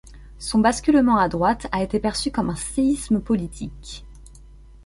[0.39, 4.03] Son basculement à droite a été perçu comme un séisme politique.